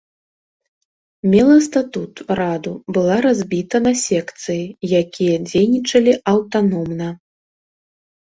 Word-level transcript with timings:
Мела 1.31 1.57
статут, 1.65 2.15
раду, 2.39 2.71
была 2.97 3.17
разбіта 3.27 3.77
на 3.87 3.93
секцыі, 4.05 4.63
якія 5.01 5.35
дзейнічалі 5.49 6.13
аўтаномна. 6.33 7.09